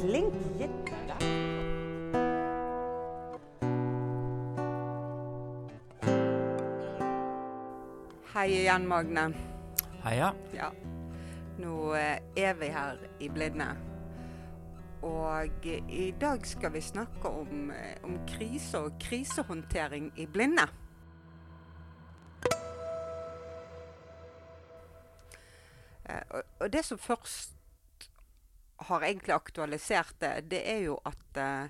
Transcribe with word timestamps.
Flink 0.00 0.34
jente. 0.58 1.14
Hei 8.34 8.46
igjen, 8.46 8.86
Magne. 8.86 9.34
Heia. 10.04 10.34
Ja. 10.54 10.70
Nå 11.58 11.94
eh, 11.98 12.20
er 12.36 12.54
vi 12.54 12.70
her 12.70 13.02
i 13.18 13.28
Blinde. 13.28 13.68
Og 15.02 15.66
i 15.66 16.14
dag 16.20 16.46
skal 16.46 16.72
vi 16.72 16.80
snakke 16.80 17.28
om, 17.28 17.70
eh, 17.70 17.98
om 18.04 18.20
krise 18.26 18.78
og 18.78 18.92
krisehåndtering 19.02 20.12
i 20.16 20.26
blinde. 20.26 20.68
Eh, 26.08 26.42
og 26.60 26.72
det 26.72 26.84
som 26.84 26.98
først 26.98 27.57
har 28.88 29.04
egentlig 29.06 29.34
aktualisert 29.36 30.14
det, 30.20 30.32
det 30.50 30.62
er 30.72 30.80
jo 30.88 30.98
at 31.08 31.40
uh, 31.40 31.68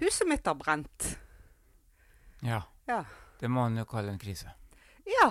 huset 0.00 0.28
mitt 0.28 0.46
har 0.48 0.56
brent. 0.60 1.10
Ja, 2.42 2.62
Ja. 2.88 3.04
det 3.40 3.48
må 3.50 3.66
man 3.66 3.76
jo 3.78 3.84
kalle 3.88 4.12
en 4.12 4.18
krise. 4.20 4.50
Ja, 5.06 5.30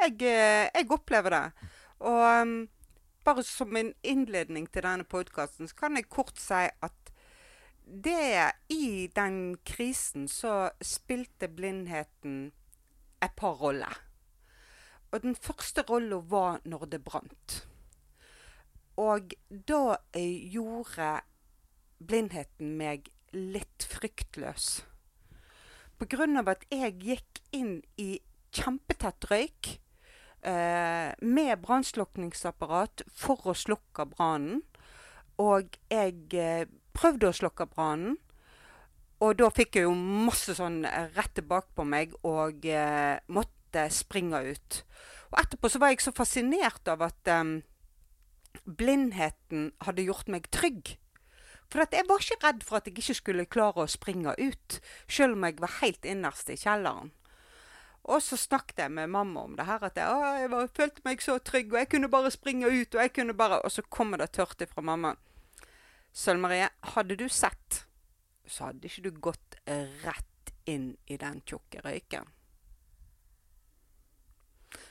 jeg, 0.00 0.16
eh, 0.22 0.66
jeg 0.74 0.90
opplever 0.90 1.30
det. 1.30 1.68
Og 2.00 2.22
um, 2.42 2.68
bare 3.24 3.42
som 3.44 3.76
en 3.76 3.92
innledning 4.02 4.66
til 4.72 4.82
denne 4.86 5.04
podkasten, 5.04 5.68
så 5.68 5.74
kan 5.76 5.96
jeg 5.98 6.08
kort 6.10 6.38
si 6.40 6.66
at 6.82 7.12
det 7.88 8.52
i 8.68 9.08
den 9.16 9.56
krisen 9.66 10.28
så 10.28 10.70
spilte 10.84 11.48
blindheten 11.48 12.52
et 13.22 13.34
par 13.36 13.56
roller. 13.62 13.94
Og 15.12 15.22
den 15.22 15.34
første 15.34 15.82
rolla 15.88 16.18
var 16.20 16.60
når 16.68 16.84
det 16.92 17.04
brant. 17.04 17.62
Og 18.98 19.34
da 19.48 19.98
eh, 20.16 20.50
gjorde 20.50 21.20
blindheten 21.98 22.74
meg 22.78 23.10
litt 23.34 23.86
fryktløs. 23.86 24.80
På 25.98 26.06
grunn 26.10 26.38
av 26.38 26.50
at 26.50 26.64
jeg 26.70 26.96
gikk 27.02 27.42
inn 27.54 27.78
i 27.98 28.18
kjempetett 28.54 29.26
røyk 29.30 29.70
eh, 30.42 31.14
med 31.20 31.62
brannslukningsapparat 31.62 33.04
for 33.10 33.50
å 33.50 33.56
slukke 33.58 34.06
brannen. 34.14 34.62
Og 35.38 35.78
jeg 35.90 36.16
eh, 36.34 36.66
prøvde 36.94 37.30
å 37.30 37.36
slukke 37.36 37.68
brannen. 37.70 38.18
Og 39.22 39.34
da 39.38 39.48
fikk 39.50 39.78
jeg 39.78 39.88
jo 39.88 39.94
masse 39.98 40.54
sånn 40.54 40.84
rett 41.16 41.32
tilbake 41.34 41.74
på 41.74 41.86
meg 41.86 42.14
og 42.26 42.66
eh, 42.70 43.18
måtte 43.34 43.88
springe 43.94 44.42
ut. 44.46 44.82
Og 45.32 45.40
etterpå 45.42 45.70
så 45.70 45.82
var 45.82 45.90
jeg 45.92 46.04
så 46.04 46.14
fascinert 46.14 46.86
av 46.90 47.02
at 47.08 47.30
eh, 47.34 47.58
blindheten 48.68 49.72
hadde 49.84 50.04
gjort 50.06 50.28
meg 50.28 50.48
trygg. 50.54 50.96
For 51.68 51.84
jeg 51.84 52.08
var 52.08 52.22
ikke 52.22 52.40
redd 52.44 52.64
for 52.64 52.78
at 52.78 52.88
jeg 52.88 52.96
ikke 52.96 53.16
skulle 53.16 53.48
klare 53.48 53.84
å 53.84 53.90
springe 53.90 54.32
ut, 54.40 54.78
selv 55.08 55.36
om 55.36 55.44
jeg 55.44 55.58
var 55.60 55.80
helt 55.82 56.06
innerst 56.08 56.52
i 56.52 56.56
kjelleren. 56.56 57.12
Og 58.08 58.22
så 58.24 58.38
snakket 58.40 58.80
jeg 58.86 58.92
med 58.96 59.10
mamma 59.12 59.42
om 59.44 59.56
det 59.58 59.66
her, 59.68 59.82
at 59.84 59.98
jeg, 60.00 60.08
å, 60.08 60.30
jeg 60.40 60.50
var, 60.52 60.70
følte 60.78 61.04
meg 61.04 61.20
så 61.20 61.36
trygg, 61.44 61.74
og 61.74 61.82
jeg 61.82 61.90
kunne 61.92 62.08
bare 62.12 62.32
springe 62.32 62.70
ut, 62.70 62.94
og 62.94 63.02
jeg 63.02 63.12
kunne 63.12 63.36
bare 63.36 63.60
Og 63.60 63.72
så 63.74 63.84
kommer 63.84 64.22
det 64.22 64.30
tørt 64.32 64.64
fra 64.70 64.84
mamma. 64.84 65.14
Sølv 66.12 66.40
Marie, 66.40 66.70
hadde 66.94 67.18
du 67.20 67.28
sett, 67.28 67.84
så 68.48 68.70
hadde 68.70 68.88
ikke 68.88 69.04
du 69.04 69.20
gått 69.28 69.60
rett 70.06 70.54
inn 70.64 70.94
i 71.06 71.18
den 71.20 71.42
tjukke 71.44 71.84
røyken. 71.84 72.24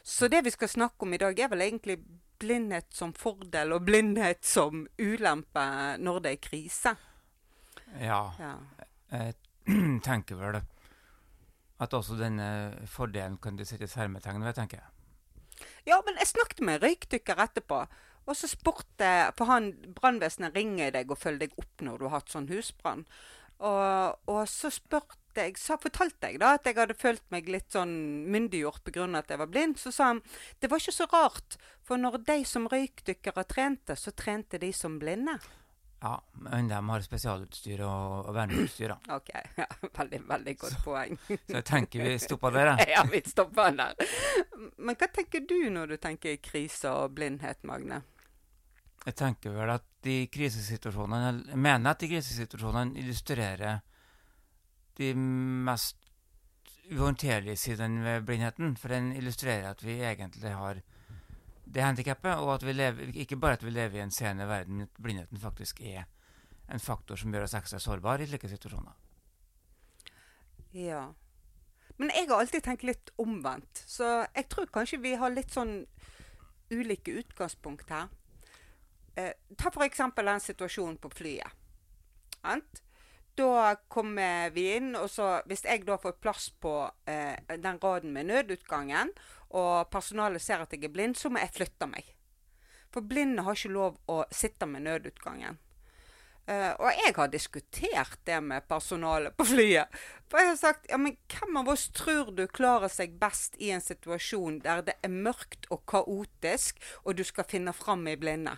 Så 0.04 0.30
det 0.30 0.44
vi 0.46 0.54
skal 0.54 0.70
snakke 0.70 1.06
om 1.06 1.14
i 1.14 1.20
dag, 1.22 1.40
er 1.40 1.50
vel 1.50 1.66
egentlig 1.66 1.98
blindhet 2.40 2.88
som 2.94 3.14
fordel 3.18 3.74
og 3.76 3.86
blindhet 3.88 4.46
som 4.46 4.86
ulempe 5.00 5.64
når 6.02 6.20
det 6.26 6.32
er 6.36 6.42
krise. 6.50 6.96
Ja, 8.02 8.22
Ja. 8.40 8.56
jeg 9.12 9.36
tenker 10.08 10.36
vel 10.40 10.62
at 11.80 11.94
også 11.94 12.18
denne 12.18 12.74
fordelen 12.90 13.38
kan 13.38 13.58
det 13.58 13.68
settes 13.70 13.94
hermetegn 14.00 14.44
ved, 14.44 14.56
tenker 14.58 14.82
jeg. 14.82 15.68
Ja, 15.88 16.02
men 16.06 16.18
jeg 16.20 16.28
snakket 16.28 16.62
med 16.66 16.78
en 16.78 16.88
røykdykker 16.88 17.40
etterpå. 17.44 17.84
Og 18.28 18.36
så 18.36 18.48
spurte 18.52 19.32
For 19.38 19.46
han 19.48 19.70
brannvesenet 19.96 20.56
ringer 20.56 20.92
deg 20.92 21.12
og 21.12 21.18
følger 21.22 21.46
deg 21.48 21.54
opp 21.62 21.82
når 21.86 21.98
du 21.98 22.06
har 22.08 22.18
hatt 22.18 22.34
sånn 22.34 22.50
husbrann. 22.52 23.06
Og, 23.58 24.18
og 24.28 24.42
så 24.52 24.70
spurte 24.74 25.16
jeg, 25.42 25.58
så 25.62 25.78
fortalte 25.82 26.32
jeg 26.32 26.42
da 26.42 26.54
at 26.58 26.66
jeg 26.68 26.78
hadde 26.78 26.98
følt 26.98 27.24
meg 27.34 27.50
litt 27.52 27.70
sånn 27.74 27.94
myndiggjort 28.32 28.84
pga. 28.88 29.08
at 29.20 29.30
jeg 29.34 29.42
var 29.42 29.52
blind. 29.52 29.78
Så 29.80 29.92
sa 29.92 30.12
han 30.14 30.24
det 30.60 30.72
var 30.72 30.82
ikke 30.82 30.96
så 30.96 31.08
rart, 31.12 31.58
for 31.84 32.02
når 32.02 32.20
de 32.28 32.42
som 32.46 32.68
røykdykkere 32.68 33.46
trente, 33.48 33.96
så 33.96 34.12
trente 34.12 34.60
de 34.62 34.74
som 34.74 35.00
blinde. 35.00 35.38
Ja, 36.00 36.24
men 36.32 36.68
de 36.68 36.78
har 36.90 37.02
spesialutstyr 37.02 37.82
og, 37.82 38.28
og 38.30 38.36
verneutstyr, 38.36 38.94
da. 38.94 38.98
OK. 39.18 39.32
Ja, 39.58 39.66
veldig, 39.98 40.20
veldig 40.30 40.54
godt 40.62 40.78
poeng. 40.86 41.18
Så 41.26 41.56
jeg 41.56 41.66
tenker 41.66 42.06
vi 42.06 42.20
stopper 42.22 42.54
der, 42.54 42.74
da. 42.74 42.86
ja, 42.96 43.06
vi 43.10 43.24
stopper 43.26 43.74
der. 43.80 44.14
Men 44.78 45.00
hva 45.00 45.10
tenker 45.14 45.48
du 45.50 45.58
når 45.74 45.96
du 45.96 45.98
tenker 46.02 46.38
krise 46.44 46.94
og 46.94 47.18
blindhet, 47.18 47.64
Magne? 47.66 48.04
Jeg 49.08 49.16
tenker 49.18 49.54
vel 49.56 49.72
at 49.72 49.86
de 50.04 50.26
krisesituasjonene 50.32 51.30
Jeg 51.48 51.60
mener 51.64 51.94
at 51.94 52.02
de 52.02 52.10
krisesituasjonene 52.12 53.00
illustrerer 53.00 53.80
de 54.98 55.14
mest 55.16 55.98
uhåndterlige 56.92 57.58
sidene 57.58 58.04
ved 58.04 58.26
blindheten. 58.28 58.78
For 58.78 58.94
den 58.94 59.12
illustrerer 59.16 59.70
at 59.70 59.84
vi 59.84 60.00
egentlig 60.02 60.54
har 60.54 60.82
det 61.68 61.84
handikappet, 61.84 62.36
og 62.36 62.54
at 62.54 62.66
vi 62.66 62.74
lever, 62.74 63.12
ikke 63.14 63.36
bare 63.36 63.58
at 63.60 63.66
vi 63.66 63.70
lever 63.70 64.00
i 64.00 64.04
en 64.06 64.12
seende 64.12 64.48
verden, 64.48 64.78
men 64.78 64.88
at 64.88 65.02
blindheten 65.04 65.40
faktisk 65.40 65.82
er 65.82 66.06
en 66.72 66.80
faktor 66.80 67.16
som 67.16 67.34
gjør 67.34 67.48
oss 67.48 67.56
ekstra 67.60 67.80
sårbare 67.80 68.24
i 68.24 68.28
slike 68.28 68.50
situasjoner. 68.50 68.96
Ja. 70.76 71.10
Men 71.98 72.12
jeg 72.14 72.30
har 72.30 72.40
alltid 72.40 72.64
tenkt 72.64 72.86
litt 72.88 73.12
omvendt, 73.18 73.84
så 73.88 74.28
jeg 74.36 74.48
tror 74.52 74.70
kanskje 74.72 75.02
vi 75.02 75.16
har 75.18 75.34
litt 75.34 75.54
sånn 75.54 75.80
ulike 76.72 77.16
utgangspunkt 77.22 77.90
her. 77.90 78.10
Eh, 79.18 79.34
ta 79.58 79.72
f.eks. 79.72 80.04
den 80.16 80.44
situasjonen 80.44 81.00
på 81.02 81.10
flyet. 81.10 81.64
Sant? 82.38 82.84
Da 83.38 83.76
kommer 83.94 84.50
vi 84.56 84.64
inn, 84.80 84.96
og 84.98 85.12
så 85.14 85.44
hvis 85.46 85.62
jeg 85.68 85.84
da 85.86 86.00
får 86.02 86.18
plass 86.24 86.50
på 86.58 86.74
eh, 87.06 87.38
den 87.54 87.78
raden 87.84 88.16
med 88.16 88.32
nødutgangen, 88.32 89.12
og 89.54 89.92
personalet 89.94 90.42
ser 90.42 90.64
at 90.64 90.74
jeg 90.74 90.88
er 90.88 90.94
blind, 90.94 91.16
så 91.16 91.30
må 91.30 91.44
jeg 91.44 91.54
flytte 91.54 91.90
meg. 91.92 92.10
For 92.90 93.06
blinde 93.06 93.46
har 93.46 93.58
ikke 93.58 93.76
lov 93.76 94.00
å 94.10 94.24
sitte 94.34 94.66
med 94.66 94.88
nødutgangen. 94.88 95.60
Eh, 96.48 96.72
og 96.80 96.88
jeg 96.96 97.14
har 97.18 97.28
diskutert 97.28 98.20
det 98.26 98.40
med 98.42 98.68
personalet 98.72 99.36
på 99.38 99.46
flyet. 99.52 99.92
For 100.32 100.40
jeg 100.40 100.54
har 100.54 100.60
sagt 100.60 100.90
ja, 100.90 100.98
men 100.98 101.18
hvem 101.30 101.60
av 101.60 101.72
oss 101.76 101.90
tror 101.96 102.32
du 102.36 102.46
klarer 102.48 102.90
seg 102.92 103.20
best 103.20 103.58
i 103.60 103.74
en 103.76 103.84
situasjon 103.84 104.62
der 104.64 104.86
det 104.88 104.96
er 105.04 105.12
mørkt 105.12 105.68
og 105.70 105.84
kaotisk, 105.92 106.80
og 107.04 107.20
du 107.20 107.26
skal 107.28 107.46
finne 107.52 107.76
fram 107.76 108.08
i 108.08 108.16
blinde? 108.18 108.56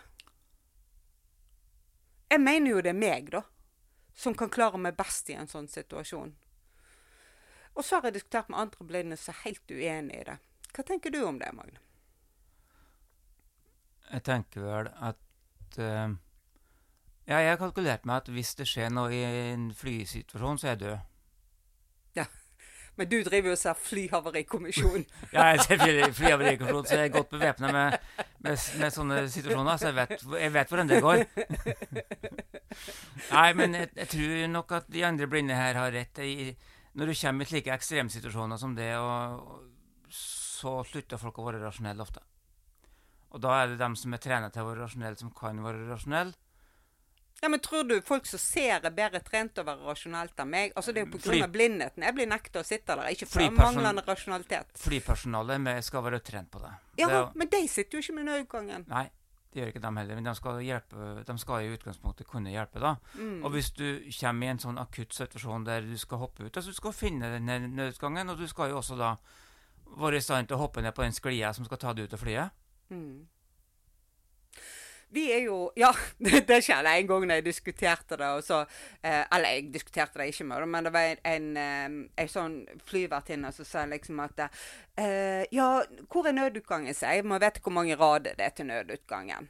Jeg 2.29 2.45
mener 2.45 2.75
jo 2.75 2.83
det 2.85 2.93
er 2.93 3.01
meg, 3.01 3.31
da, 3.33 3.41
som 4.19 4.35
kan 4.35 4.51
klare 4.51 4.79
meg 4.81 4.97
best 4.99 5.29
i 5.31 5.37
en 5.39 5.47
sånn 5.47 5.69
situasjon. 5.71 6.33
Og 7.77 7.85
så 7.85 7.97
har 7.99 8.09
jeg 8.09 8.17
diskutert 8.17 8.49
med 8.51 8.59
andre 8.59 8.87
blinde 8.87 9.17
som 9.19 9.31
er 9.31 9.43
helt 9.45 9.71
uenig 9.71 10.17
i 10.17 10.25
det. 10.27 10.35
Hva 10.75 10.83
tenker 10.85 11.13
du 11.13 11.21
om 11.23 11.39
det, 11.39 11.51
Magne? 11.55 11.79
Jeg 14.09 14.25
tenker 14.25 14.65
vel 14.65 14.89
at 14.89 15.77
uh, 15.79 16.09
Ja, 17.29 17.37
jeg 17.37 17.51
har 17.51 17.61
kalkulert 17.61 18.07
med 18.09 18.23
at 18.23 18.31
hvis 18.33 18.55
det 18.57 18.65
skjer 18.67 18.89
noe 18.91 19.13
i 19.13 19.21
en 19.21 19.69
flysituasjon, 19.77 20.59
så 20.59 20.67
er 20.67 20.73
jeg 20.73 20.81
død. 20.83 21.08
Men 22.99 23.07
du 23.07 23.15
driver 23.23 23.53
jo 23.53 23.55
og 23.55 23.61
ser 23.61 23.77
Flyhavarikommisjonen. 23.79 25.05
Ja, 25.35 25.45
jeg 25.53 25.61
ser 25.63 26.11
flyhavarikommisjon, 26.17 26.87
så 26.89 26.97
jeg 26.97 27.07
er 27.07 27.13
godt 27.13 27.29
bevæpna 27.31 27.71
med, 27.71 27.93
med, 28.43 28.65
med 28.81 28.91
sånne 28.91 29.21
situasjoner, 29.31 29.77
så 29.79 29.91
jeg 29.91 29.95
vet, 30.01 30.25
jeg 30.41 30.53
vet 30.55 30.73
hvordan 30.73 30.89
det 30.89 30.99
går. 31.05 31.21
Nei, 33.37 33.47
men 33.55 33.77
jeg, 33.79 33.91
jeg 34.01 34.11
tror 34.15 34.51
nok 34.51 34.75
at 34.81 34.91
de 34.91 35.05
andre 35.07 35.29
blinde 35.31 35.55
her 35.55 35.79
har 35.79 35.95
rett. 35.95 36.19
I, 36.19 36.51
når 36.99 37.11
du 37.13 37.15
kommer 37.21 37.47
i 37.47 37.53
slike 37.53 37.73
ekstremsituasjoner 37.77 38.59
som 38.59 38.75
det, 38.75 38.91
og, 38.99 39.63
så 40.11 40.81
slutter 40.83 41.21
folk 41.21 41.39
å 41.39 41.47
være 41.47 41.63
rasjonelle 41.63 42.03
ofte. 42.03 42.25
Og 43.31 43.39
da 43.45 43.55
er 43.61 43.71
det 43.71 43.79
dem 43.79 43.95
som 43.95 44.11
er 44.11 44.23
trent 44.23 44.51
til 44.51 44.65
å 44.65 44.71
være 44.73 44.83
rasjonelle, 44.83 45.19
som 45.21 45.31
kan 45.35 45.63
være 45.63 45.87
rasjonelle. 45.87 46.35
Ja, 47.41 47.47
men 47.49 47.59
Tror 47.63 47.83
du 47.87 48.01
folk 48.01 48.25
som 48.25 48.39
ser 48.39 48.83
er 48.83 48.91
bedre 48.91 49.21
trent 49.23 49.57
og 49.61 49.65
være 49.65 49.85
rasjonelt 49.87 50.39
enn 50.43 50.49
meg? 50.49 50.73
Altså 50.75 50.91
Det 50.93 51.03
er 51.03 51.05
jo 51.07 51.17
pga. 51.17 51.47
blindheten. 51.47 52.03
Jeg 52.03 52.15
blir 52.15 52.27
nekta 52.27 52.59
å 52.59 52.65
sitte 52.65 52.95
der. 52.95 53.07
Ikke 53.13 53.25
Flyperson- 53.29 53.55
manglende 53.55 54.03
rasjonalitet. 54.05 54.73
Flypersonalet 54.77 55.83
skal 55.83 56.03
være 56.03 56.19
trent 56.19 56.51
på 56.51 56.59
det. 56.59 56.71
Ja, 56.97 57.07
det 57.07 57.15
er- 57.15 57.31
men 57.35 57.47
de 57.47 57.67
sitter 57.67 57.97
jo 57.97 58.01
ikke 58.01 58.15
med 58.15 58.25
nødutgangen. 58.25 58.87
Nei, 58.87 59.09
det 59.53 59.61
gjør 59.63 59.67
ikke 59.73 59.81
dem 59.81 59.95
heller. 59.97 60.15
Men 60.15 60.23
de 60.23 60.35
skal, 60.35 60.51
hjelpe, 60.59 61.25
de 61.25 61.37
skal 61.37 61.55
i 61.61 61.77
utgangspunktet 61.77 62.27
kunne 62.27 62.49
hjelpe, 62.51 62.79
da. 62.79 62.95
Mm. 63.15 63.43
Og 63.45 63.51
hvis 63.51 63.71
du 63.73 64.01
kommer 64.19 64.45
i 64.45 64.49
en 64.49 64.57
sånn 64.59 64.77
akutt 64.79 65.13
situasjon 65.13 65.63
der 65.65 65.81
du 65.81 65.97
skal 65.97 66.17
hoppe 66.17 66.43
ut, 66.45 66.51
altså 66.53 66.67
du 66.67 66.73
skal 66.73 66.91
finne 66.91 67.21
den 67.21 67.45
nødutgangen, 67.75 68.29
og 68.29 68.37
du 68.37 68.47
skal 68.47 68.69
jo 68.69 68.77
også 68.77 68.97
da 68.97 69.15
være 69.97 70.17
i 70.17 70.19
stand 70.19 70.47
til 70.47 70.57
å 70.57 70.59
hoppe 70.67 70.81
ned 70.81 70.93
på 70.93 71.03
den 71.03 71.11
sklia 71.13 71.53
som 71.55 71.65
skal 71.65 71.77
ta 71.77 71.93
deg 71.93 72.03
ut 72.09 72.13
av 72.13 72.19
flyet. 72.19 72.51
Mm. 72.91 73.25
Vi 75.11 75.25
er 75.33 75.45
jo 75.47 75.71
Ja, 75.77 75.91
det, 76.25 76.43
det 76.47 76.61
skjedde 76.65 76.93
en 76.93 77.07
gang 77.09 77.27
da 77.29 77.39
jeg 77.39 77.45
diskuterte 77.47 78.17
det. 78.19 78.29
Og 78.37 78.43
så, 78.45 78.61
eh, 79.01 79.23
eller 79.35 79.55
jeg 79.55 79.71
diskuterte 79.73 80.21
det 80.21 80.29
ikke 80.33 80.47
med 80.49 80.67
men 80.69 80.85
det 80.85 80.93
var 80.93 81.13
en, 81.23 81.57
en, 81.57 81.99
en 82.17 82.31
sånn 82.31 82.57
flyvertinne 82.89 83.51
som 83.55 83.65
sa 83.65 83.85
liksom 83.89 84.21
at 84.25 84.45
eh, 84.45 85.45
Ja, 85.51 85.69
hvor 86.09 86.27
er 86.27 86.37
nødutgangen? 86.37 86.93
sier 86.93 87.19
jeg. 87.19 87.25
Må 87.25 87.39
vite 87.41 87.63
hvor 87.63 87.75
mange 87.75 87.97
rader 87.99 88.37
det 88.37 88.45
er 88.45 88.55
til 88.55 88.69
nødutgangen. 88.69 89.49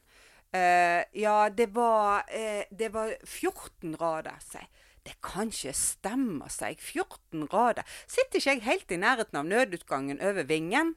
Eh, 0.54 1.04
ja, 1.14 1.50
det 1.50 1.70
var, 1.76 2.24
eh, 2.28 2.64
det 2.72 2.94
var 2.94 3.14
14 3.24 3.96
rader, 4.02 4.40
sier 4.42 4.64
jeg. 4.64 4.70
Det 5.06 5.16
kan 5.24 5.50
ikke 5.50 5.74
stemme, 5.74 6.50
sier 6.50 6.74
jeg. 6.74 6.80
14 6.82 7.46
rader. 7.54 7.86
Sitter 8.08 8.40
ikke 8.40 8.56
jeg 8.56 8.66
helt 8.66 8.92
i 8.92 8.98
nærheten 9.02 9.40
av 9.40 9.46
nødutgangen 9.46 10.22
over 10.22 10.44
vingen? 10.44 10.96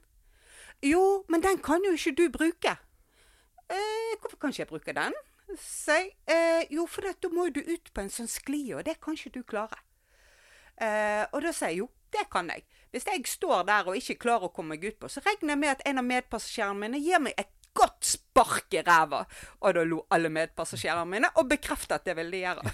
Jo, 0.83 1.23
men 1.29 1.43
den 1.43 1.61
kan 1.63 1.85
jo 1.85 1.93
ikke 1.95 2.15
du 2.17 2.25
bruke. 2.33 2.75
Eh, 3.71 4.13
hvorfor 4.19 4.39
kan 4.39 4.53
ikke 4.53 4.63
jeg 4.63 4.71
bruke 4.71 4.97
den? 4.97 5.15
Sier 5.59 6.11
eh, 6.27 6.63
Jo, 6.71 6.85
for 6.89 7.05
da 7.05 7.29
må 7.31 7.47
du 7.53 7.61
ut 7.61 7.91
på 7.93 8.03
en 8.03 8.11
sånn 8.11 8.31
skli, 8.31 8.65
og 8.75 8.85
det 8.87 8.97
kan 9.03 9.17
ikke 9.17 9.35
du 9.37 9.43
klare. 9.47 9.79
Eh, 10.81 11.23
og 11.31 11.43
da 11.45 11.53
sier 11.53 11.73
jeg 11.73 11.83
jo, 11.83 11.89
det 12.13 12.25
kan 12.33 12.49
jeg. 12.49 12.65
Hvis 12.93 13.07
jeg 13.09 13.25
står 13.25 13.63
der 13.69 13.89
og 13.89 13.97
ikke 13.97 14.21
klarer 14.21 14.49
å 14.49 14.53
komme 14.53 14.75
meg 14.75 14.85
ut 14.85 14.99
på, 15.01 15.09
så 15.09 15.21
regner 15.25 15.55
jeg 15.55 15.61
med 15.63 15.73
at 15.73 15.85
en 15.89 16.01
av 16.01 16.05
medpassasjerene 16.05 16.81
mine 16.83 16.99
gir 17.01 17.19
meg 17.23 17.33
et 17.41 17.53
godt 17.73 18.05
spark 18.05 18.73
i 18.77 18.83
ræva. 18.85 19.23
Og 19.61 19.69
da 19.73 19.81
lo 19.87 20.03
alle 20.13 20.29
medpassasjerene 20.33 21.09
mine 21.09 21.29
og 21.41 21.49
bekreftet 21.49 21.97
at 21.97 22.05
det 22.05 22.15
ville 22.19 22.37
de 22.37 22.43
gjøre. 22.43 22.63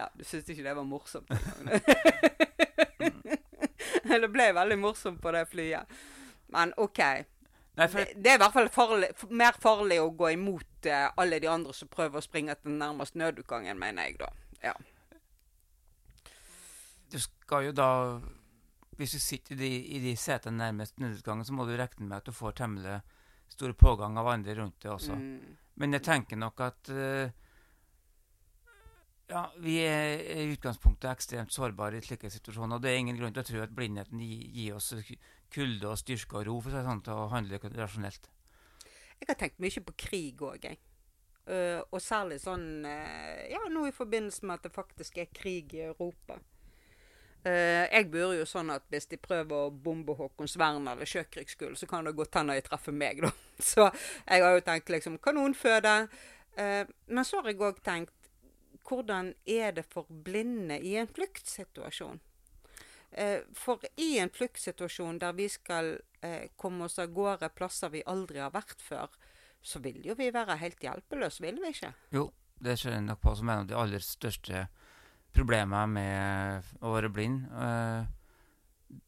ja, 0.00 0.06
du 0.12 0.24
syntes 0.24 0.48
ikke 0.52 0.66
det 0.66 0.76
var 0.76 0.84
morsomt? 0.84 1.30
det 4.10 4.32
ble 4.32 4.46
veldig 4.60 4.78
morsomt 4.80 5.20
på 5.22 5.32
det 5.32 5.48
flyet. 5.48 5.84
Men 6.52 6.72
OK. 6.76 7.00
Nei, 7.80 7.88
for, 7.88 8.04
Det, 8.04 8.16
det 8.20 8.32
er 8.34 8.36
i 8.36 8.42
hvert 8.42 8.56
fall 8.56 8.68
farlig, 8.74 9.08
mer 9.32 9.56
farlig 9.60 9.96
å 10.02 10.10
gå 10.12 10.34
imot 10.34 10.88
eh, 10.90 11.06
alle 11.20 11.38
de 11.40 11.48
andre 11.48 11.72
som 11.76 11.88
prøver 11.88 12.20
å 12.20 12.24
springe 12.24 12.56
til 12.58 12.74
den 12.74 12.82
nærmeste 12.82 13.20
nødutgangen, 13.20 13.80
mener 13.80 14.08
jeg 14.08 14.18
da. 14.20 14.28
Ja. 14.60 14.74
du 17.10 17.16
skal 17.18 17.64
jo 17.64 17.72
da 17.72 18.20
Hvis 19.00 19.14
du 19.16 19.18
sitter 19.18 19.54
i 19.54 19.58
de, 19.58 19.70
i 19.96 19.98
de 20.04 20.12
setene 20.20 20.60
nærmest 20.60 20.98
nødutgangen, 21.00 21.46
så 21.48 21.54
må 21.56 21.64
du 21.64 21.72
regne 21.72 22.04
med 22.04 22.18
at 22.18 22.26
du 22.28 22.36
får 22.36 22.58
temmelig 22.58 22.98
stor 23.48 23.72
pågang 23.72 24.18
av 24.20 24.28
andre 24.28 24.54
rundt 24.58 24.76
deg 24.82 24.92
også. 24.92 25.16
Mm. 25.16 25.56
Men 25.80 25.96
jeg 25.96 26.04
tenker 26.04 26.36
nok 26.36 26.60
at 26.60 26.90
eh, 26.92 27.32
ja, 29.30 29.44
vi 29.62 29.76
er 29.86 30.24
i 30.42 30.48
utgangspunktet 30.50 31.10
ekstremt 31.12 31.54
sårbare 31.54 32.00
i 32.00 32.04
slike 32.04 32.30
situasjoner. 32.32 32.76
Og 32.76 32.82
det 32.82 32.90
er 32.90 33.00
ingen 33.00 33.18
grunn 33.18 33.34
til 33.34 33.44
å 33.44 33.46
tro 33.46 33.62
at 33.64 33.74
blindheten 33.74 34.22
gir, 34.24 34.44
gir 34.56 34.78
oss 34.78 34.92
kulde 35.54 35.90
og 35.90 35.98
styrke 36.00 36.40
og 36.40 36.46
ro 36.48 36.58
for 36.64 36.74
det 36.74 36.84
sånn, 36.86 37.02
til 37.06 37.16
å 37.16 37.30
handle 37.30 37.60
rasjonelt. 37.78 38.30
Jeg 39.20 39.28
har 39.28 39.38
tenkt 39.38 39.60
mye 39.62 39.82
på 39.86 39.96
krig 40.00 40.42
òg, 40.42 40.64
jeg. 40.64 40.80
Uh, 41.50 41.80
og 41.90 42.02
særlig 42.04 42.36
sånn 42.38 42.84
uh, 42.84 43.38
Ja, 43.48 43.62
nå 43.72 43.86
i 43.88 43.94
forbindelse 43.96 44.44
med 44.46 44.60
at 44.60 44.66
det 44.68 44.74
faktisk 44.74 45.16
er 45.18 45.30
krig 45.34 45.72
i 45.74 45.86
Europa. 45.88 46.36
Uh, 47.40 47.88
jeg 47.88 48.10
burde 48.12 48.36
jo 48.36 48.46
sånn 48.46 48.70
at 48.70 48.84
hvis 48.92 49.08
de 49.10 49.18
prøver 49.18 49.66
å 49.66 49.72
bombe 49.72 50.14
Håkonsvern 50.18 50.90
eller 50.92 51.08
Sjøkrigsskolen, 51.08 51.78
så 51.80 51.88
kan 51.90 52.06
det 52.06 52.14
godt 52.18 52.38
hende 52.38 52.58
de 52.58 52.66
treffer 52.66 52.94
meg, 52.94 53.22
da. 53.24 53.32
Så 53.70 53.88
jeg 53.88 54.44
har 54.44 54.54
jo 54.56 54.64
tenkt 54.64 54.92
liksom 54.92 55.18
kanonføde. 55.22 55.94
Men 56.56 57.24
så 57.24 57.38
har 57.38 57.50
jeg 57.52 57.60
òg 57.62 57.76
tenkt 57.84 58.19
hvordan 58.90 59.32
er 59.46 59.76
det 59.78 59.86
for 59.86 60.10
blinde 60.10 60.80
i 60.82 60.96
en 60.98 61.08
fluktsituasjon? 61.10 62.20
Eh, 63.10 63.40
for 63.54 63.82
i 63.98 64.18
en 64.22 64.30
fluktsituasjon 64.30 65.18
der 65.22 65.34
vi 65.38 65.48
skal 65.50 65.96
eh, 66.22 66.50
komme 66.56 66.86
oss 66.86 66.98
av 67.02 67.10
gårde 67.14 67.50
plasser 67.54 67.90
vi 67.94 68.04
aldri 68.06 68.42
har 68.42 68.52
vært 68.54 68.82
før, 68.82 69.10
så 69.62 69.82
vil 69.82 70.02
jo 70.06 70.14
vi 70.18 70.30
være 70.34 70.58
helt 70.60 70.82
hjelpeløse, 70.82 71.42
vil 71.42 71.58
vi 71.62 71.72
ikke? 71.74 71.92
Jo, 72.14 72.28
det 72.62 72.78
ser 72.78 72.96
jeg 72.96 73.06
nok 73.06 73.22
på 73.22 73.34
som 73.38 73.50
en 73.50 73.64
av 73.64 73.68
de 73.70 73.76
aller 73.78 74.04
største 74.04 74.68
problemene 75.34 75.86
med 75.90 76.70
å 76.82 76.94
være 76.94 77.10
blind. 77.14 77.44
Eh, 77.50 79.00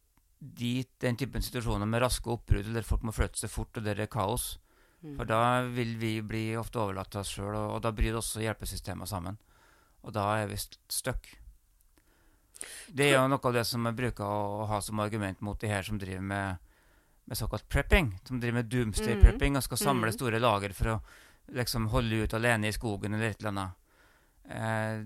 de, 0.42 0.72
den 1.02 1.18
typen 1.18 1.44
situasjoner 1.44 1.86
med 1.86 2.02
raske 2.02 2.30
oppbrudd 2.30 2.72
der 2.74 2.86
folk 2.86 3.06
må 3.06 3.14
flytte 3.14 3.44
seg 3.44 3.52
fort, 3.54 3.76
og 3.78 3.86
der 3.86 3.98
det 3.98 4.08
er 4.08 4.12
kaos. 4.12 4.56
Mm. 5.02 5.14
For 5.18 5.26
da 5.30 5.62
vil 5.70 5.94
vi 5.98 6.16
bli 6.26 6.44
ofte 6.58 6.82
overlatt 6.82 7.10
til 7.14 7.22
oss 7.22 7.30
sjøl, 7.34 7.54
og, 7.54 7.76
og 7.76 7.80
da 7.86 7.94
bryr 7.94 8.18
også 8.18 8.42
hjelpesystemer 8.42 9.06
sammen. 9.10 9.38
Og 10.04 10.12
da 10.12 10.24
er 10.42 10.46
vi 10.50 10.54
st- 10.58 10.78
stuck. 10.90 11.28
Det 12.92 13.08
er 13.10 13.16
jo 13.16 13.28
noe 13.30 13.40
av 13.48 13.54
det 13.56 13.64
som 13.66 13.84
jeg 13.88 13.96
bruker 13.98 14.24
å, 14.24 14.66
ha 14.70 14.80
som 14.84 15.00
argument 15.02 15.40
mot 15.42 15.58
de 15.60 15.68
her 15.70 15.82
som 15.86 15.98
driver 15.98 16.22
med, 16.22 16.56
med 17.26 17.38
såkalt 17.38 17.68
prepping. 17.68 18.12
Som 18.28 18.40
driver 18.40 18.60
med 18.60 18.70
doomsday 18.70 19.14
Mhm. 19.16 19.22
prepping 19.24 19.56
og 19.56 19.62
skal 19.62 19.78
samle 19.78 20.10
Mhm. 20.10 20.16
store 20.18 20.38
lager 20.40 20.72
for 20.72 20.84
å 20.96 21.00
liksom 21.52 21.88
holde 21.88 22.22
ut 22.24 22.34
alene 22.34 22.68
i 22.68 22.72
skogen 22.72 23.14
eller 23.14 23.30
et 23.30 23.40
eller 23.40 23.50
annet. 23.50 23.72
Eh, 24.48 25.04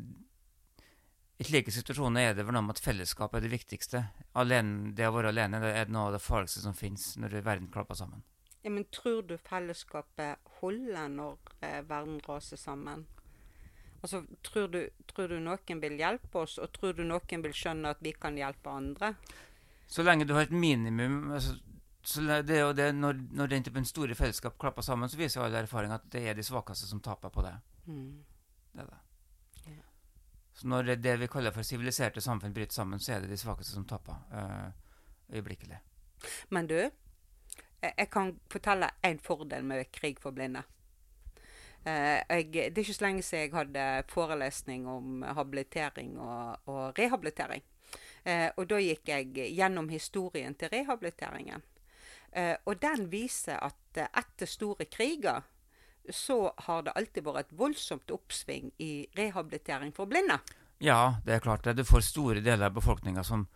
I 1.38 1.44
slike 1.44 1.68
situasjoner 1.70 2.30
er 2.30 2.34
det 2.34 2.46
vel 2.46 2.54
noe 2.54 2.62
med 2.62 2.76
at 2.78 2.80
fellesskap 2.82 3.34
er 3.34 3.40
det 3.40 3.50
viktigste. 3.50 4.08
Alene, 4.34 4.94
det 4.94 5.04
å 5.06 5.12
være 5.12 5.28
alene 5.28 5.60
det 5.60 5.74
er 5.76 5.84
noe 5.92 6.06
av 6.06 6.12
det 6.12 6.22
farligste 6.22 6.62
som 6.62 6.72
fins 6.72 7.16
når 7.18 7.42
verden 7.42 7.68
klapper 7.68 7.94
sammen. 7.94 8.22
Ja, 8.64 8.70
men 8.70 8.84
tror 8.84 9.20
du 9.26 9.36
fellesskapet 9.36 10.38
holder 10.62 11.08
når 11.08 11.36
eh, 11.62 11.82
verden 11.82 12.20
raser 12.26 12.56
sammen? 12.56 13.04
Altså, 14.06 14.20
tror 14.46 14.68
du, 14.70 14.84
tror 15.10 15.32
du 15.32 15.40
noen 15.42 15.80
vil 15.82 15.96
hjelpe 15.98 16.38
oss, 16.38 16.60
og 16.62 16.70
tror 16.70 16.92
du 16.94 17.00
noen 17.02 17.40
vil 17.42 17.54
skjønne 17.58 17.90
at 17.90 18.02
vi 18.04 18.12
kan 18.14 18.36
hjelpe 18.38 18.70
andre? 18.70 19.08
Så 19.90 20.04
lenge 20.06 20.28
du 20.28 20.34
har 20.36 20.46
et 20.46 20.54
minimum 20.54 21.32
altså, 21.34 21.56
så 22.06 22.22
det 22.46 22.60
det, 22.78 22.86
når, 22.94 23.18
når 23.34 23.50
den 23.50 23.64
typen 23.66 23.84
store 23.84 24.14
fellesskap 24.14 24.54
klapper 24.62 24.82
sammen, 24.86 25.10
så 25.10 25.18
viser 25.18 25.42
all 25.42 25.58
erfaring 25.58 25.90
at 25.90 26.06
det 26.12 26.22
er 26.22 26.38
de 26.38 26.44
svakeste 26.46 26.86
som 26.86 27.00
taper 27.02 27.34
på 27.34 27.42
det. 27.42 27.54
Mm. 27.86 28.22
det, 28.78 28.86
det. 28.86 29.00
Ja. 29.72 29.82
Så 30.54 30.68
når 30.70 30.82
det, 30.82 30.96
det 31.02 31.16
vi 31.20 31.26
kaller 31.26 31.50
for 31.50 31.66
siviliserte 31.66 32.22
samfunn 32.22 32.54
bryter 32.54 32.78
sammen, 32.78 33.02
så 33.02 33.16
er 33.16 33.26
det 33.26 33.32
de 33.34 33.40
svakeste 33.42 33.74
som 33.74 33.88
taper 33.90 34.22
øh, 34.32 34.70
øyeblikkelig. 35.34 35.80
Men 36.48 36.70
du, 36.70 36.78
jeg, 36.78 37.92
jeg 37.98 38.10
kan 38.10 38.36
fortelle 38.50 38.90
en 39.02 39.18
fordel 39.18 39.64
med 39.64 39.90
krig 39.90 40.22
for 40.22 40.30
blinde. 40.30 40.62
Eh, 41.86 42.18
jeg, 42.26 42.50
det 42.52 42.80
er 42.80 42.82
ikke 42.82 42.98
så 42.98 43.06
lenge 43.06 43.22
siden 43.22 43.44
jeg 43.44 43.54
hadde 43.54 43.86
forelesning 44.10 44.86
om 44.90 45.22
habilitering 45.36 46.16
og, 46.18 46.66
og 46.66 46.98
rehabilitering. 46.98 47.62
Eh, 48.26 48.48
og 48.58 48.66
da 48.66 48.80
gikk 48.82 49.12
jeg 49.12 49.52
gjennom 49.54 49.88
historien 49.92 50.56
til 50.58 50.72
rehabiliteringen. 50.72 51.62
Eh, 52.34 52.56
og 52.66 52.80
den 52.82 53.06
viser 53.12 53.60
at 53.62 54.00
eh, 54.00 54.10
etter 54.18 54.50
store 54.50 54.88
kriger 54.90 55.46
så 56.10 56.52
har 56.66 56.84
det 56.86 56.94
alltid 56.98 57.24
vært 57.26 57.46
et 57.46 57.56
voldsomt 57.58 58.10
oppsving 58.14 58.72
i 58.82 59.06
rehabilitering 59.18 59.94
for 59.94 60.10
blinde. 60.10 60.38
Ja, 60.82 61.16
det 61.24 61.36
er 61.36 61.46
klart 61.46 61.64
det. 61.64 61.78
Du 61.78 61.86
får 61.86 62.04
store 62.06 62.42
deler 62.44 62.68
av 62.68 62.76
befolkninga 62.76 63.24
som, 63.26 63.46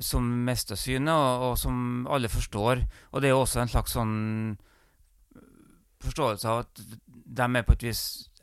som 0.00 0.26
mister 0.44 0.76
synet, 0.76 1.14
og, 1.14 1.52
og 1.52 1.54
som 1.60 2.08
alle 2.10 2.32
forstår. 2.32 2.82
Og 3.12 3.22
det 3.22 3.30
er 3.30 3.38
også 3.38 3.62
en 3.62 3.72
slags 3.72 3.94
sånn 3.96 4.16
forståelse 6.04 6.48
av 6.50 6.64
at 6.64 6.82
de 7.02 7.48
er 7.58 7.66
på 7.66 7.76
et 7.76 7.86
vis 7.88 8.02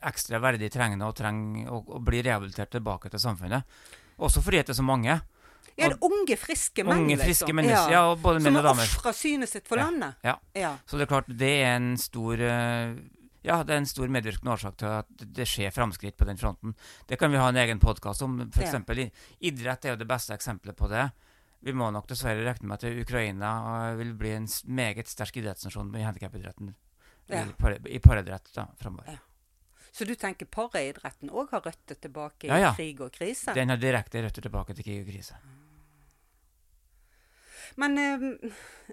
ekstra 0.10 0.40
verdig 0.40 0.70
trengende 0.72 1.08
og 1.10 1.18
trenger 1.20 1.70
å, 1.74 1.82
å 1.98 2.00
bli 2.04 2.22
rehabilitert 2.24 2.72
tilbake 2.72 3.12
til 3.12 3.20
samfunnet. 3.22 3.68
Også 4.20 4.42
fordi 4.44 4.64
det 4.64 4.74
er 4.74 4.80
så 4.80 4.86
mange. 4.88 5.20
Ja, 5.80 5.88
det 5.88 5.96
er 5.96 6.04
unge, 6.04 6.36
friske 6.40 6.84
menn, 6.84 7.06
Unge, 7.06 7.16
friske 7.22 7.46
liksom. 7.48 7.56
mennesker. 7.56 7.94
Ja, 7.94 8.02
og 8.12 8.20
både 8.24 8.42
Som 8.42 8.50
menn 8.50 8.60
og 8.60 8.68
har 8.68 8.82
ofra 8.84 9.14
synet 9.16 9.52
sitt 9.52 9.68
for 9.70 9.80
Ja, 9.80 9.86
landet. 9.88 10.18
ja. 10.28 10.36
ja. 10.58 10.74
Så 10.90 11.00
det 11.00 11.06
er 11.06 11.12
klart, 11.14 11.30
det 11.40 11.52
er 11.62 11.78
en 11.78 11.94
stor 12.00 12.42
eh, 12.44 12.98
Ja, 13.48 13.62
det 13.64 13.76
er 13.76 13.80
en 13.80 13.88
stor 13.88 14.12
medvirkende 14.12 14.52
årsak 14.52 14.76
til 14.82 14.92
at 14.98 15.24
det 15.24 15.48
skjer 15.48 15.72
framskritt 15.72 16.18
på 16.20 16.28
den 16.28 16.40
fronten. 16.40 16.74
Det 17.08 17.16
kan 17.20 17.32
vi 17.32 17.40
ha 17.40 17.48
en 17.48 17.60
egen 17.62 17.80
podkast 17.80 18.22
om. 18.26 18.36
For 18.52 18.66
eksempel, 18.66 19.06
idrett 19.40 19.86
er 19.88 19.96
jo 19.96 20.02
det 20.02 20.10
beste 20.10 20.36
eksempelet 20.36 20.76
på 20.76 20.90
det. 20.92 21.06
Vi 21.64 21.72
må 21.76 21.88
nok 21.92 22.08
dessverre 22.12 22.44
regne 22.44 22.68
med 22.68 22.84
at 22.84 23.00
Ukraina 23.06 23.54
eh, 23.92 23.96
vil 24.02 24.12
bli 24.20 24.36
en 24.36 24.48
meget 24.68 25.08
sterk 25.12 25.40
idrettsnasjon 25.40 25.96
i 25.96 26.04
handikapidretten. 26.04 26.74
Ja. 27.30 27.44
I 27.46 27.54
par- 27.58 27.80
paridrett 28.04 28.52
da, 28.56 28.68
framover. 28.80 29.12
Ja. 29.14 29.18
Så 29.92 30.06
du 30.06 30.14
tenker 30.16 30.46
paraidretten 30.46 31.32
òg 31.34 31.50
har 31.52 31.62
røtter 31.66 31.98
tilbake 31.98 32.46
i 32.48 32.60
Ja, 32.62 32.74
krig 32.78 33.00
og 33.02 33.12
krise? 33.16 33.54
Den 33.58 33.70
har 33.74 33.78
direkte 33.82 34.22
røtter 34.22 34.46
tilbake 34.46 34.76
til 34.78 34.86
krig 34.86 35.02
og 35.02 35.10
krise. 35.10 35.38
Men 37.76 37.98
eh, 37.98 38.26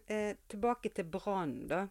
eh, 0.07 0.37
tilbake 0.49 0.93
til 0.95 1.05
brann, 1.11 1.67
da. 1.71 1.87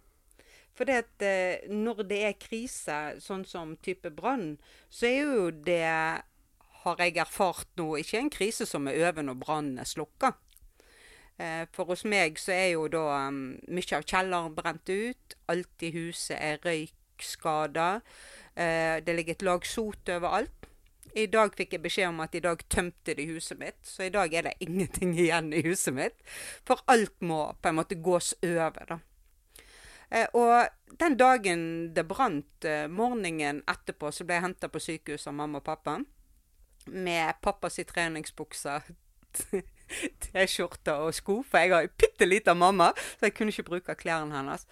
For 0.76 0.88
det 0.88 0.96
at 1.06 1.24
eh, 1.26 1.68
når 1.72 2.04
det 2.10 2.22
er 2.28 2.38
krise, 2.40 2.98
sånn 3.24 3.46
som 3.48 3.76
type 3.84 4.12
brann, 4.16 4.56
så 4.92 5.08
er 5.08 5.20
jo 5.22 5.50
det, 5.66 5.82
har 6.86 7.02
jeg 7.02 7.18
erfart 7.24 7.70
nå, 7.80 7.94
ikke 8.02 8.20
en 8.20 8.30
krise 8.34 8.68
som 8.70 8.88
er 8.92 9.00
over 9.08 9.26
når 9.26 9.40
brannen 9.42 9.80
er 9.82 9.88
slukka. 9.90 10.34
Eh, 11.38 11.66
for 11.76 11.92
hos 11.92 12.06
meg 12.08 12.40
så 12.40 12.54
er 12.56 12.70
jo 12.76 12.86
da 12.92 13.28
um, 13.28 13.58
mye 13.68 13.98
av 13.98 14.06
kjelleren 14.08 14.56
brent 14.56 14.90
ut. 14.90 15.36
Alt 15.52 15.84
i 15.84 15.92
huset 15.96 16.38
er 16.40 16.62
røykskada. 16.64 17.90
Uh, 18.56 19.02
det 19.04 19.18
ligger 19.18 19.36
et 19.36 19.46
lag 19.46 19.68
sot 19.68 20.14
overalt. 20.16 20.70
I 21.16 21.30
dag 21.32 21.54
fikk 21.56 21.78
jeg 21.78 21.84
beskjed 21.84 22.10
om 22.10 22.20
at 22.26 22.34
i 22.36 22.42
dag 22.44 22.60
tømte 22.72 23.14
de 23.16 23.24
huset 23.30 23.56
mitt, 23.60 23.78
så 23.88 24.04
i 24.04 24.12
dag 24.12 24.34
er 24.36 24.50
det 24.50 24.56
ingenting 24.66 25.14
igjen 25.16 25.54
i 25.56 25.64
huset 25.64 25.96
mitt. 25.96 26.18
For 26.68 26.84
alt 26.92 27.16
må 27.24 27.54
på 27.62 27.72
en 27.72 27.78
måte 27.80 28.00
gås 28.04 28.34
over, 28.44 28.82
da. 28.90 29.00
Eh, 30.12 30.28
og 30.38 30.68
den 31.00 31.16
dagen 31.18 31.62
det 31.96 32.04
brant, 32.08 32.68
eh, 32.68 32.88
morgenen 32.92 33.64
etterpå, 33.68 34.12
så 34.12 34.28
ble 34.28 34.38
jeg 34.38 34.46
henta 34.50 34.70
på 34.70 34.84
sykehuset 34.84 35.32
av 35.32 35.40
mamma 35.40 35.64
og 35.64 35.66
pappa. 35.66 35.98
Med 36.86 37.40
pappas 37.42 37.80
treningsbukser, 37.88 38.92
T-skjorte 40.26 40.96
og 41.06 41.14
sko, 41.16 41.40
for 41.46 41.62
jeg 41.62 41.74
har 41.74 41.86
jo 41.86 41.94
bitte 42.02 42.28
lita 42.28 42.56
mamma, 42.58 42.92
så 43.18 43.30
jeg 43.30 43.36
kunne 43.38 43.54
ikke 43.54 43.70
bruke 43.70 43.96
klærne 44.00 44.36
hennes. 44.36 44.68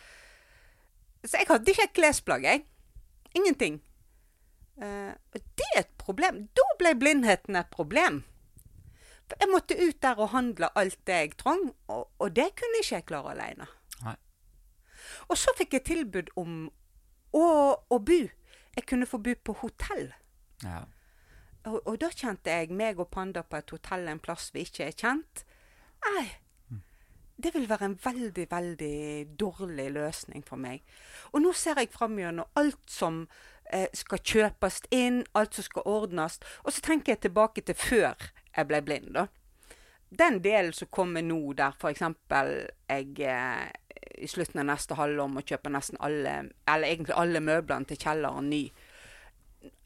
Så 1.23 1.39
jeg 1.39 1.47
hadde 1.49 1.71
ikke 1.71 1.87
et 1.87 1.95
klesplagg, 1.95 2.43
jeg. 2.43 2.65
Ingenting. 3.35 3.81
Uh, 4.77 5.13
det 5.33 5.69
er 5.75 5.83
et 5.83 5.95
problem. 5.97 6.47
Da 6.57 6.65
ble 6.79 6.95
blindheten 6.99 7.55
et 7.55 7.69
problem. 7.71 8.23
For 9.29 9.39
jeg 9.39 9.51
måtte 9.51 9.77
ut 9.79 10.01
der 10.03 10.19
og 10.19 10.33
handle 10.33 10.69
alt 10.77 10.99
det 11.07 11.19
jeg 11.19 11.35
trang, 11.39 11.71
og, 11.87 12.09
og 12.19 12.35
det 12.35 12.49
kunne 12.59 12.81
ikke 12.81 12.95
jeg 12.95 13.05
klare 13.09 13.35
alene. 13.35 13.69
Nei. 14.03 14.15
Og 15.29 15.37
så 15.39 15.53
fikk 15.57 15.77
jeg 15.77 15.87
tilbud 15.87 16.33
om 16.39 16.65
å, 17.33 17.45
å 17.89 17.99
bo. 18.03 18.19
Jeg 18.73 18.85
kunne 18.89 19.07
få 19.07 19.21
bo 19.23 19.35
på 19.45 19.55
hotell. 19.61 20.11
Ja. 20.63 20.83
Og, 21.63 21.79
og, 21.87 21.97
da 22.01 22.09
kjente 22.11 22.51
jeg 22.51 22.75
meg 22.75 22.99
og 22.99 23.09
Panda 23.13 23.43
på 23.47 23.59
et 23.59 23.71
hotell 23.71 24.09
en 24.11 24.21
plass 24.23 24.49
vi 24.53 24.65
ikke 24.67 24.89
er 24.89 24.97
kjent. 24.99 25.43
Nei, 26.03 26.25
det 27.43 27.53
vil 27.55 27.69
være 27.69 27.87
en 27.89 27.99
veldig, 28.03 28.45
veldig 28.51 28.97
dårlig 29.39 29.87
løsning 29.95 30.43
for 30.47 30.59
meg. 30.59 30.83
Og 31.31 31.41
nå 31.43 31.53
ser 31.57 31.79
jeg 31.79 31.91
fram 31.93 32.19
gjennom 32.19 32.59
alt 32.59 32.83
som 32.91 33.23
eh, 33.71 33.87
skal 33.95 34.21
kjøpes 34.21 34.83
inn, 34.93 35.23
alt 35.33 35.55
som 35.55 35.67
skal 35.67 35.87
ordnes. 35.89 36.39
Og 36.63 36.75
så 36.75 36.83
tenker 36.83 37.15
jeg 37.15 37.23
tilbake 37.27 37.63
til 37.65 37.79
før 37.79 38.29
jeg 38.53 38.69
ble 38.69 38.83
blind, 38.85 39.13
da. 39.15 39.27
Den 40.13 40.43
delen 40.45 40.75
som 40.77 40.91
kommer 40.93 41.23
nå, 41.25 41.39
der 41.57 41.73
f.eks. 41.73 42.03
jeg 42.29 43.15
eh, 43.25 43.71
i 44.21 44.27
slutten 44.29 44.61
av 44.61 44.67
neste 44.69 44.97
halvår 44.99 45.31
må 45.31 45.41
kjøpe 45.41 45.71
nesten 45.73 45.97
alle, 46.05 46.35
eller 46.69 46.89
egentlig 46.91 47.15
alle 47.17 47.41
møblene 47.41 47.89
til 47.89 47.97
kjelleren 48.03 48.51
ny 48.51 48.67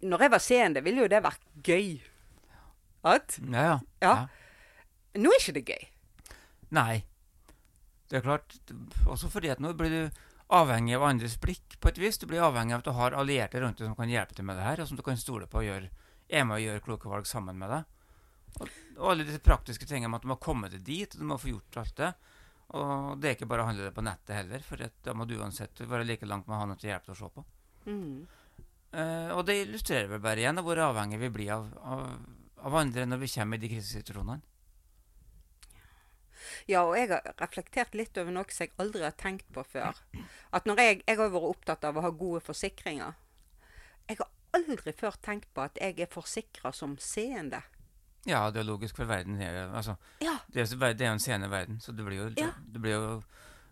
når 0.01 0.25
jeg 0.25 0.34
var 0.34 0.43
seende, 0.43 0.84
ville 0.86 1.05
jo 1.05 1.12
det 1.12 1.22
vært 1.25 1.43
gøy. 1.65 1.98
At? 3.07 3.38
Ja, 3.43 3.63
ja. 3.63 3.77
Ja. 4.03 4.15
Nå 5.17 5.31
er 5.34 5.41
ikke 5.41 5.57
det 5.57 5.65
gøy. 5.67 5.86
Nei. 6.75 7.03
Det 8.07 8.19
er 8.19 8.25
klart. 8.25 8.57
Også 9.07 9.29
fordi 9.31 9.51
at 9.53 9.62
nå 9.63 9.74
blir 9.77 9.93
du 9.93 10.24
avhengig 10.53 10.96
av 10.96 11.05
andres 11.10 11.36
blikk 11.41 11.77
på 11.81 11.91
et 11.91 12.00
vis. 12.01 12.19
Du 12.19 12.27
blir 12.29 12.43
avhengig 12.46 12.75
av 12.75 12.84
at 12.84 12.88
du 12.88 12.96
har 12.96 13.17
allierte 13.19 13.62
rundt 13.62 13.81
deg 13.81 13.89
som 13.89 13.98
kan 13.98 14.12
hjelpe 14.12 14.38
deg 14.38 14.48
med 14.48 14.60
det 14.60 14.67
her, 14.67 14.81
og 14.81 14.89
som 14.89 15.00
du 15.00 15.03
kan 15.05 15.19
stole 15.19 15.50
på 15.50 15.62
og 15.62 15.67
gjøre, 15.67 15.91
er 16.27 16.48
med 16.48 16.60
å 16.60 16.63
gjøre 16.63 16.84
kloke 16.86 17.12
valg 17.12 17.27
sammen 17.27 17.60
med 17.60 17.72
deg. 17.74 17.93
Og, 18.57 18.72
og 18.98 19.12
alle 19.12 19.27
disse 19.27 19.43
praktiske 19.43 19.88
tingene 19.88 20.12
med 20.12 20.22
at 20.22 20.27
du 20.27 20.31
må 20.31 20.39
komme 20.41 20.72
deg 20.72 20.84
dit, 20.88 21.13
og 21.13 21.22
du 21.22 21.29
må 21.29 21.39
få 21.41 21.51
gjort 21.51 21.81
alt 21.84 22.00
det. 22.00 22.12
Og 22.77 23.19
det 23.22 23.29
er 23.29 23.38
ikke 23.38 23.48
bare 23.48 23.63
å 23.63 23.69
handle 23.69 23.88
det 23.88 23.96
på 23.96 24.03
nettet 24.03 24.36
heller, 24.36 24.63
for 24.65 24.81
da 24.81 25.15
må 25.15 25.27
du 25.27 25.38
uansett 25.39 25.84
være 25.88 26.07
like 26.07 26.27
langt 26.27 26.48
med 26.48 26.57
å 26.57 26.62
ha 26.63 26.67
noe 26.67 26.79
til 26.79 26.91
hjelp 26.91 27.07
til 27.07 27.15
å 27.15 27.19
se 27.19 27.29
på. 27.36 27.46
Mm. 27.88 28.25
Uh, 28.96 29.36
og 29.36 29.44
det 29.50 29.58
illustrerer 29.65 30.08
vel 30.08 30.22
bare 30.24 30.39
igjen 30.41 30.62
hvor 30.63 30.79
avhengig 30.79 31.20
vi 31.20 31.29
blir 31.34 31.50
av, 31.58 31.65
av, 31.84 32.03
av, 32.63 32.77
andre 32.79 33.03
når 33.06 33.20
vi 33.25 33.32
kommer 33.34 33.60
i 33.60 33.65
de 33.65 33.72
krisesituasjonene. 33.74 34.39
Ja, 36.67 36.84
og 36.86 36.96
jeg 36.96 37.10
har 37.12 37.25
reflektert 37.39 37.96
litt 37.96 38.17
over 38.20 38.32
noe 38.32 38.48
som 38.51 38.63
jeg 38.65 38.74
aldri 38.79 39.03
har 39.03 39.15
tenkt 39.20 39.48
på 39.56 39.63
før. 39.67 40.00
At 40.56 40.67
når 40.67 40.82
jeg, 40.84 41.00
jeg 41.03 41.20
har 41.20 41.32
vært 41.34 41.50
opptatt 41.51 41.88
av 41.88 42.00
å 42.00 42.03
ha 42.06 42.12
gode 42.12 42.41
forsikringer. 42.44 43.15
Jeg 44.08 44.20
har 44.22 44.32
aldri 44.56 44.94
før 44.96 45.17
tenkt 45.24 45.50
på 45.56 45.65
at 45.65 45.79
jeg 45.82 46.00
er 46.03 46.12
forsikra 46.12 46.72
som 46.75 46.96
seende. 47.03 47.62
Ja, 48.27 48.50
det 48.51 48.60
er 48.60 48.67
logisk, 48.67 48.96
for 48.98 49.08
verden 49.08 49.39
er, 49.41 49.70
altså, 49.72 49.96
ja. 50.20 50.36
det 50.51 50.65
er, 50.65 50.94
det 51.00 51.06
er 51.06 51.13
en 51.13 51.24
seende 51.24 51.51
verden. 51.51 51.79
Så 51.79 51.94
du 51.96 52.03
blir 52.03 52.17
jo, 52.17 52.29
ja. 52.39 52.50
du 52.60 52.79
blir 52.84 52.98
jo 52.98 53.22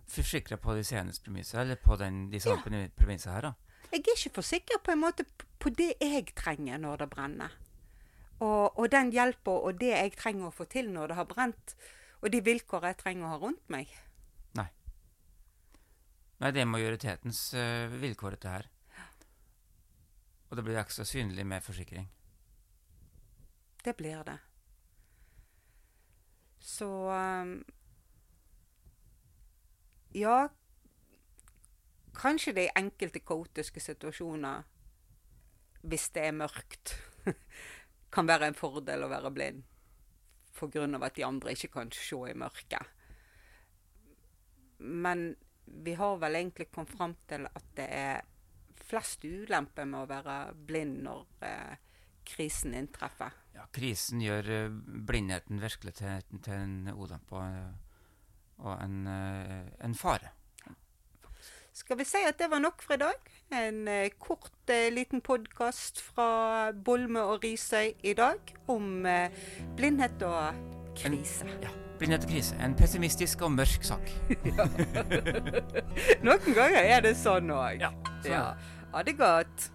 forsikra 0.07 0.57
på 0.62 0.75
de 0.77 0.84
seendes 0.88 1.19
premisser, 1.19 1.60
eller 1.60 1.79
på 1.81 1.98
den, 2.00 2.29
de 2.31 2.39
samme 2.39 2.63
ja. 2.72 3.17
her, 3.31 3.50
da. 3.50 3.53
Jeg 3.96 4.04
er 4.04 4.18
ikke 4.18 4.36
for 4.36 4.44
sikker 4.44 4.80
på 4.84 4.92
en 4.92 5.00
måte 5.00 5.24
på 5.64 5.70
det 5.72 5.94
jeg 6.04 6.25
trenger 6.36 6.82
når 6.84 7.06
det 7.06 7.06
brenner. 7.14 7.54
Og, 8.44 8.75
og 8.75 8.90
den 8.92 9.14
hjelpa 9.16 9.54
og 9.56 9.78
det 9.80 9.94
jeg 9.94 10.12
trenger 10.20 10.50
å 10.50 10.56
få 10.56 10.66
til 10.68 10.90
når 10.92 11.14
det 11.14 11.16
har 11.22 11.28
brent, 11.30 11.75
og 12.20 12.34
de 12.34 12.42
vilkår 12.44 12.90
jeg 12.90 12.98
trenger 13.00 13.28
å 13.28 13.30
ha 13.32 13.38
rundt 13.40 13.72
meg. 13.72 13.94
Nei. 14.60 14.68
Nei, 16.44 16.52
det 16.52 16.66
er 16.66 16.68
majoritetens 16.68 17.40
uh, 17.56 17.96
vilkår, 18.02 18.36
dette 18.36 18.52
her. 18.58 18.68
Og 20.50 20.60
det 20.60 20.66
blir 20.68 20.82
ekstra 20.82 21.08
synlig 21.08 21.48
med 21.48 21.64
forsikring. 21.64 22.12
Det 23.86 23.96
blir 23.96 24.28
det. 24.28 24.38
Så 26.60 26.92
um, 27.08 27.58
Ja, 30.16 30.50
Kanskje 32.15 32.53
det 32.55 32.67
i 32.67 32.74
enkelte 32.79 33.19
kaotiske 33.19 33.81
situasjoner, 33.84 34.63
hvis 35.86 36.10
det 36.15 36.27
er 36.29 36.38
mørkt, 36.38 36.95
kan 38.15 38.27
være 38.27 38.50
en 38.50 38.57
fordel 38.57 39.05
å 39.05 39.12
være 39.12 39.31
blind. 39.36 39.63
Pga. 40.55 40.86
at 41.03 41.15
de 41.15 41.25
andre 41.25 41.51
ikke 41.51 41.74
kan 41.74 41.89
se 41.91 42.15
i 42.29 42.34
mørket. 42.34 42.93
Men 44.79 45.36
vi 45.65 45.93
har 45.93 46.17
vel 46.22 46.36
egentlig 46.36 46.69
kommet 46.72 46.93
fram 46.95 47.15
til 47.27 47.48
at 47.48 47.65
det 47.75 47.88
er 47.91 48.22
flest 48.86 49.25
ulemper 49.25 49.88
med 49.89 50.05
å 50.05 50.10
være 50.10 50.38
blind 50.67 51.01
når 51.03 51.25
eh, 51.48 51.75
krisen 52.25 52.75
inntreffer. 52.77 53.34
Ja, 53.55 53.65
krisen 53.74 54.22
gjør 54.24 54.50
uh, 54.51 54.79
blindheten 55.07 55.62
virkelig 55.62 55.95
til, 56.01 56.24
til 56.43 56.53
en 56.53 56.89
ulempe 56.91 57.39
og, 57.39 58.74
en, 58.75 58.98
uh, 59.07 59.69
en 59.86 59.95
fare. 59.98 60.34
Skal 61.75 61.98
vi 62.00 62.05
si 62.08 62.22
at 62.24 62.38
det 62.39 62.48
var 62.48 62.62
nok 62.63 62.79
for 62.79 62.96
i 62.96 63.01
dag? 63.01 63.32
En 63.51 63.88
eh, 63.91 64.08
kort, 64.20 64.53
eh, 64.72 64.88
liten 64.96 65.20
podkast 65.22 66.00
fra 66.00 66.72
Bolme 66.72 67.20
og 67.20 67.44
Risøy 67.44 67.91
i 68.00 68.13
dag 68.15 68.39
om 68.72 69.03
eh, 69.03 69.27
blindhet 69.75 70.24
og 70.24 70.55
krise. 70.96 71.44
En, 71.44 71.65
ja, 71.65 71.74
blindhet 72.00 72.24
og 72.24 72.32
krise. 72.32 72.55
En 72.63 72.77
pessimistisk 72.79 73.44
og 73.44 73.51
mørk 73.58 73.84
sak. 73.84 74.08
Noen 76.25 76.48
ganger 76.55 76.79
er 76.79 77.03
det 77.03 77.17
sånn 77.20 77.51
òg. 77.51 77.84
Ja, 77.84 77.91
sånn. 78.24 78.32
ja. 78.32 78.46
Ha 78.96 79.03
det 79.03 79.20
godt. 79.20 79.67